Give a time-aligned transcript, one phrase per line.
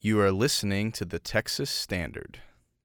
[0.00, 2.38] You are listening to the Texas Standard.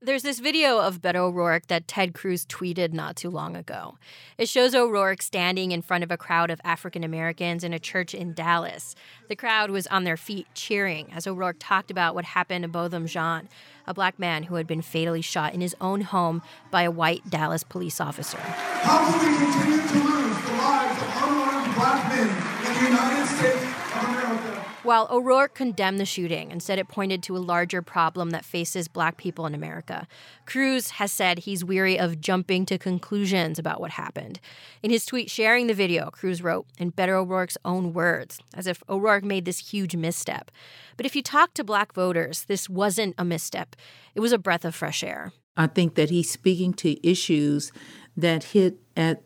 [0.00, 3.98] There's this video of Beto O'Rourke that Ted Cruz tweeted not too long ago.
[4.38, 8.14] It shows O'Rourke standing in front of a crowd of African Americans in a church
[8.14, 8.94] in Dallas.
[9.28, 13.06] The crowd was on their feet cheering as O'Rourke talked about what happened to Botham
[13.06, 13.50] Jean,
[13.86, 16.40] a black man who had been fatally shot in his own home
[16.70, 18.38] by a white Dallas police officer.
[18.38, 22.28] How can we continue to lose the lives of unarmed black men
[22.66, 23.73] in the United States of America?
[24.84, 28.86] While O'Rourke condemned the shooting and said it pointed to a larger problem that faces
[28.86, 30.06] black people in America,
[30.44, 34.40] Cruz has said he's weary of jumping to conclusions about what happened.
[34.82, 38.82] In his tweet sharing the video, Cruz wrote, in Beto O'Rourke's own words, as if
[38.86, 40.50] O'Rourke made this huge misstep.
[40.98, 43.76] But if you talk to black voters, this wasn't a misstep.
[44.14, 45.32] It was a breath of fresh air.
[45.56, 47.72] I think that he's speaking to issues
[48.18, 49.22] that hit at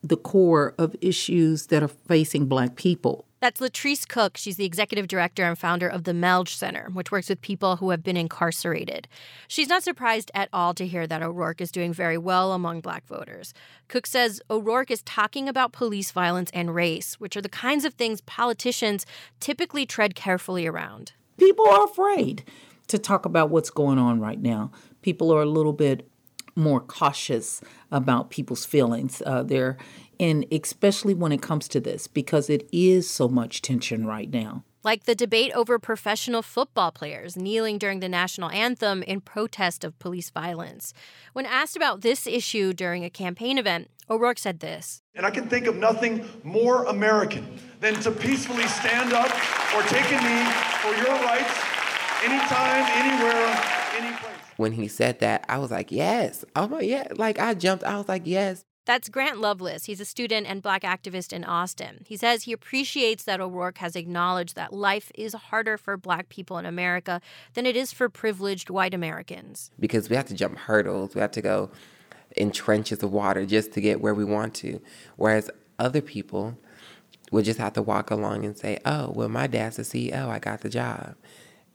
[0.00, 3.26] the core of issues that are facing black people.
[3.42, 4.36] That's Latrice Cook.
[4.36, 7.90] She's the executive director and founder of the Melge Center, which works with people who
[7.90, 9.08] have been incarcerated.
[9.48, 13.04] She's not surprised at all to hear that O'Rourke is doing very well among black
[13.04, 13.52] voters.
[13.88, 17.94] Cook says O'Rourke is talking about police violence and race, which are the kinds of
[17.94, 19.04] things politicians
[19.40, 21.10] typically tread carefully around.
[21.36, 22.44] People are afraid
[22.86, 24.70] to talk about what's going on right now.
[25.02, 26.08] People are a little bit
[26.54, 29.22] more cautious about people's feelings.
[29.24, 29.76] Uh, they're
[30.20, 34.62] and especially when it comes to this because it is so much tension right now.
[34.84, 39.98] Like the debate over professional football players kneeling during the national anthem in protest of
[39.98, 40.92] police violence.
[41.32, 45.02] When asked about this issue during a campaign event, O'Rourke said this.
[45.14, 49.30] And I can think of nothing more American than to peacefully stand up
[49.74, 50.50] or take a knee
[50.82, 51.58] for your rights
[52.24, 53.46] anytime, anywhere,
[53.98, 54.31] any place.
[54.56, 56.44] When he said that, I was like, yes.
[56.56, 57.08] Oh my, yeah.
[57.16, 57.84] Like I jumped.
[57.84, 58.64] I was like, yes.
[58.84, 59.84] That's Grant Loveless.
[59.84, 62.02] He's a student and black activist in Austin.
[62.04, 66.58] He says he appreciates that O'Rourke has acknowledged that life is harder for black people
[66.58, 67.20] in America
[67.54, 69.70] than it is for privileged white Americans.
[69.78, 71.70] Because we have to jump hurdles, we have to go
[72.36, 74.80] in trenches of water just to get where we want to.
[75.16, 75.48] Whereas
[75.78, 76.58] other people
[77.30, 80.40] would just have to walk along and say, oh, well, my dad's a CEO, I
[80.40, 81.14] got the job.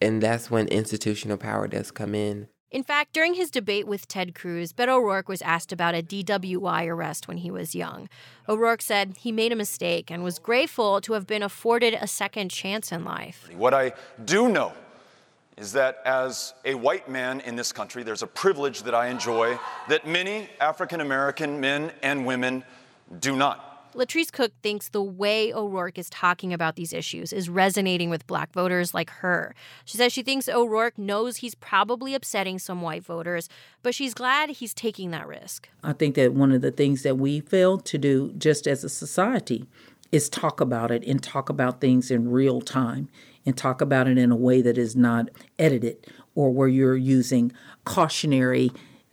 [0.02, 2.50] And that's when institutional power does come in.
[2.69, 6.88] In fact, during his debate with Ted Cruz, Beto O'Rourke was asked about a DWI
[6.88, 8.09] arrest when he was young.
[8.50, 12.50] O'Rourke said he made a mistake and was grateful to have been afforded a second
[12.50, 13.50] chance in life.
[13.55, 13.94] What I
[14.25, 14.73] do know
[15.55, 19.57] is that as a white man in this country, there's a privilege that I enjoy
[19.88, 22.66] that many African American men and women
[23.22, 23.66] do not.
[23.97, 28.53] Latrice Cook thinks the way O'Rourke is talking about these issues is resonating with black
[28.53, 29.56] voters like her.
[29.85, 33.50] She says she thinks O'Rourke knows he's probably upsetting some white voters,
[33.81, 35.68] but she's glad he's taking that risk.
[35.84, 38.90] I think that one of the things that we failed to do just as a
[38.90, 39.66] society
[40.12, 43.09] is talk about it and talk about things in real time
[43.47, 47.52] and talk about it in a way that is not edited or where you're using
[47.84, 48.72] cautionary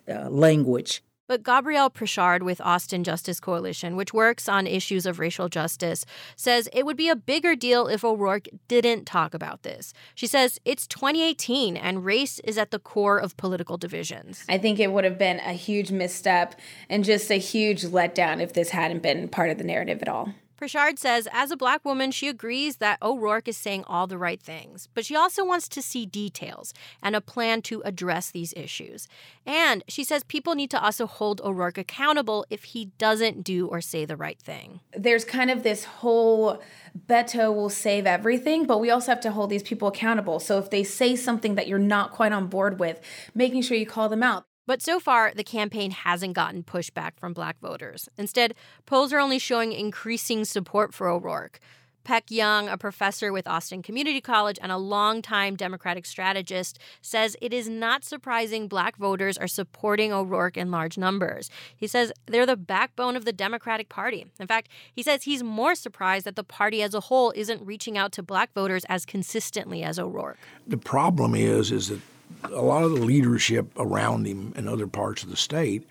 [0.09, 1.03] uh, language.
[1.27, 6.05] But Gabrielle Prichard with Austin Justice Coalition, which works on issues of racial justice,
[6.37, 9.95] says it would be a bigger deal if O'Rourke didn't talk about this.
[10.15, 14.45] She says it's 2018 and race is at the core of political divisions.
[14.51, 18.53] I think it would have been a huge misstep and just a huge letdown if
[18.53, 20.35] this hadn't been part of the narrative at all.
[20.65, 24.41] Prichard says, as a black woman, she agrees that O'Rourke is saying all the right
[24.41, 29.07] things, but she also wants to see details and a plan to address these issues.
[29.45, 33.83] And she says people need to also hold O'Rourke accountable if he doesn't do or
[33.83, 34.81] say the right thing.
[34.97, 36.63] There's kind of this whole
[36.99, 40.41] Beto will save everything, but we also have to hold these people accountable.
[40.41, 43.03] So if they say something that you're not quite on board with,
[43.35, 44.47] making sure you call them out.
[44.67, 48.09] But so far, the campaign hasn't gotten pushback from black voters.
[48.17, 48.55] Instead,
[48.87, 51.61] polls are only showing increasing support for O'Rourke.
[52.05, 57.53] Peck Young, a professor with Austin Community College and a longtime Democratic strategist, says it
[57.53, 61.51] is not surprising black voters are supporting O'Rourke in large numbers.
[61.75, 64.27] He says they're the backbone of the Democratic Party.
[64.39, 67.97] In fact, he says he's more surprised that the party as a whole isn't reaching
[67.97, 70.39] out to black voters as consistently as O'Rourke.
[70.67, 72.01] The problem is is that
[72.45, 75.87] a lot of the leadership around him in other parts of the state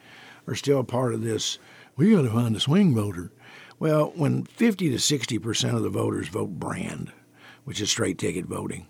[0.47, 1.59] are still part of this.
[1.95, 3.31] We got to find a swing voter.
[3.79, 7.11] Well, when 50 to 60 percent of the voters vote brand,
[7.63, 8.87] which is straight ticket voting,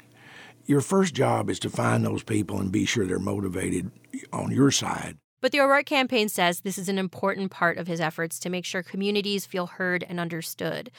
[0.65, 3.91] your first job is to find those people and be sure they're motivated
[4.31, 5.17] on your side.
[5.41, 8.63] But the O'Rourke campaign says this is an important part of his efforts to make
[8.63, 10.89] sure communities feel heard and understood.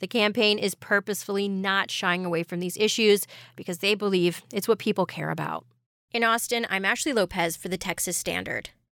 [0.00, 3.26] The campaign is purposefully not shying away from these issues
[3.56, 5.64] because they believe it's what people care about.
[6.14, 8.70] In Austin, I'm Ashley Lopez for the Texas Standard.